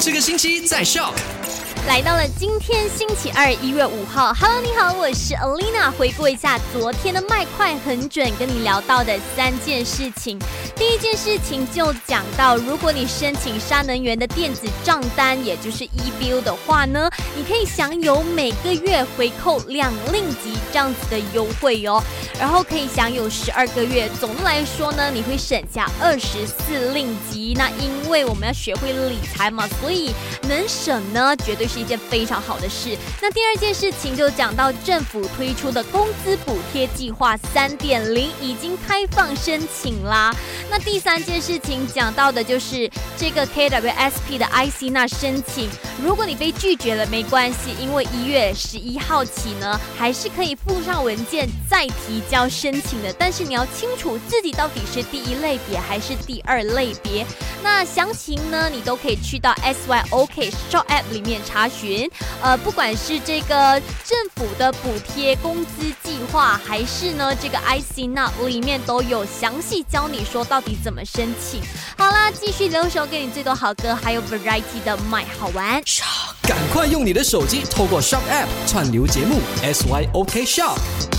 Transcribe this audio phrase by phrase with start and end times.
[0.00, 1.12] 这个星期在笑。
[1.88, 5.90] 来到了今天星期二一月五号，Hello，你好，我是 Alina。
[5.90, 10.38] 回顾一下昨天的麦快很准，跟你聊到的三件事情。
[10.76, 22.02] 第一件事情就讲到，如果你申请沙能源的电子账单，也就是 e bill 的话呢，你可以享有每个月回扣两令吉这样子的优惠哦。
[22.38, 27.54] 然后可以享有十二个月，总的来说呢，你会省下二十四令吉。
[27.56, 30.12] 那因为我们要学会理财嘛，所以
[30.42, 31.77] 能省呢，绝对是。
[31.78, 32.96] 一件非常好的事。
[33.22, 40.34] 那第二件事情就讲到政府推出的工资补贴计划三点零已经开放申请啦。
[40.70, 45.68] 那第三件事情讲到的就是这个 KWSP 的 IC 那申请，
[46.02, 53.12] 如果你被拒绝了没关系，因为一月十一号起呢，还是可以附上文件再提交申请的。
[53.18, 57.24] 但是你要清楚自己到底是第一类别还是第二类别。
[57.62, 61.68] 那详情呢，你都可以去到 SYOK Shop App 里面查。
[61.68, 62.10] 询，
[62.42, 71.60] 呃，不管是这个政府的补贴工资计划，还是呢这个 IC 那里面都有详细教你说到底怎么申请。
[71.96, 75.82] 好啦，继续留守给你最多好歌，还有 variety 的买好玩。
[76.42, 81.17] 赶快用你的手机透过 Shop App 串流节目 SYOK Shop。